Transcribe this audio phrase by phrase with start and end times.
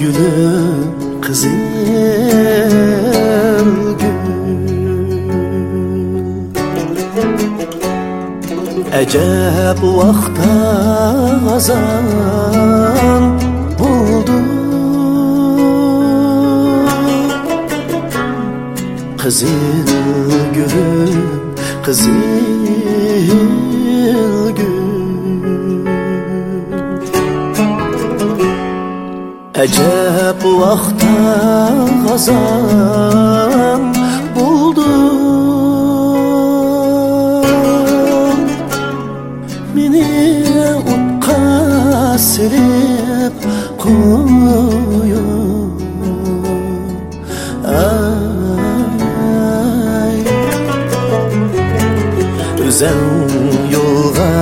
[0.00, 1.48] gülüm kızıl
[3.98, 4.18] gül.
[8.92, 10.52] Ecep vakta
[11.54, 12.04] azan
[13.78, 14.32] buldu.
[19.18, 19.48] Kızıl
[20.54, 21.28] gülüm
[21.82, 22.48] kızıl
[29.58, 31.14] Əcəb vaxta
[32.04, 33.82] qazan
[34.34, 34.86] buldum.
[39.74, 40.06] Məni
[40.94, 41.42] utqa
[42.30, 43.34] silib
[43.82, 44.30] qoyun
[47.66, 47.88] Ay
[52.68, 53.02] Üzən
[53.74, 54.34] yolğa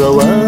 [0.00, 0.43] ravan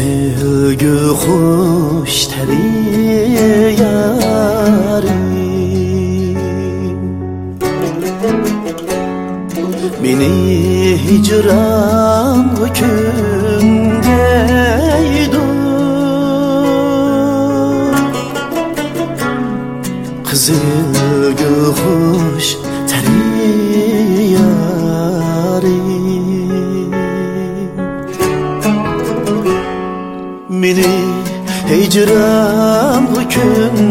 [0.00, 2.66] Zilgü hoş teri
[3.80, 5.20] yarim
[10.04, 10.34] Beni
[11.04, 13.80] hicran hükümdeydi
[20.32, 22.46] Zilgü hoş
[22.88, 23.20] teri
[24.32, 25.99] yarim
[30.62, 30.92] Beni
[31.70, 33.90] hicran hükümdeydi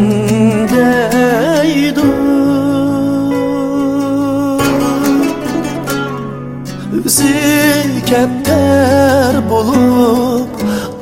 [8.10, 10.50] Zikepter bulup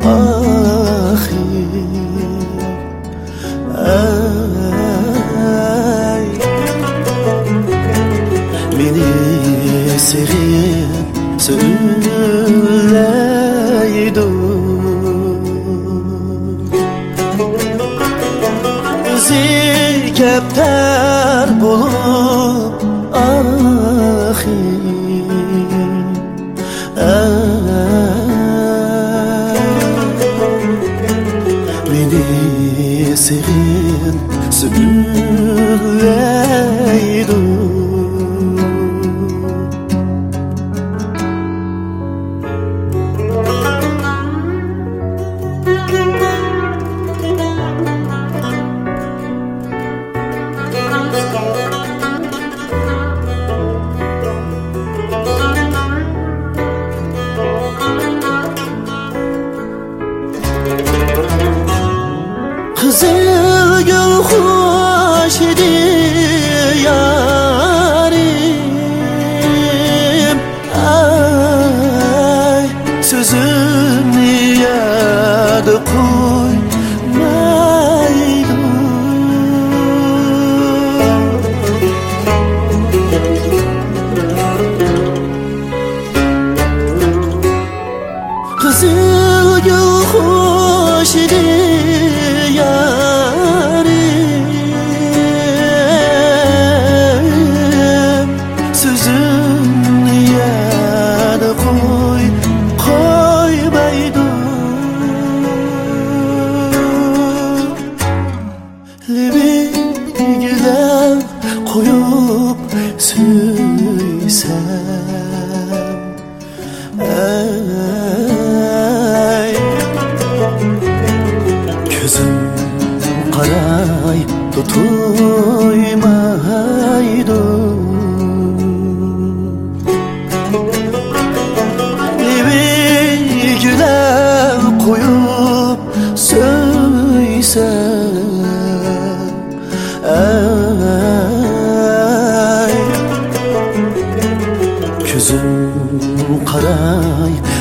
[0.04, 1.28] ahir
[3.76, 3.98] Ay
[8.78, 9.12] Beni
[9.98, 10.88] serin
[11.38, 12.88] söyleydi
[20.18, 22.67] Zikepter bulup
[64.28, 64.57] Kızıl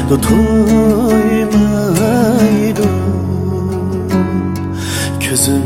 [0.09, 2.87] تو توی مایدون
[5.19, 5.61] کزم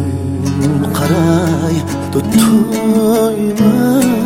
[0.94, 4.21] قرای تو توی مایدون